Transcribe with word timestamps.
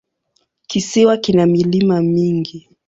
Kisiwa 0.67 1.17
kina 1.17 1.45
milima 1.45 2.01
mingi. 2.01 2.69